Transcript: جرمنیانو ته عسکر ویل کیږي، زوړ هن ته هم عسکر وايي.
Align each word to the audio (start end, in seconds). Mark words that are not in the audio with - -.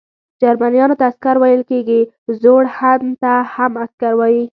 جرمنیانو 0.41 0.95
ته 0.99 1.03
عسکر 1.09 1.35
ویل 1.39 1.61
کیږي، 1.71 2.01
زوړ 2.41 2.63
هن 2.77 3.01
ته 3.21 3.31
هم 3.53 3.71
عسکر 3.83 4.13
وايي. 4.17 4.43